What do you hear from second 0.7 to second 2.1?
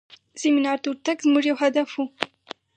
ته ورتګ زموږ یو هدف و.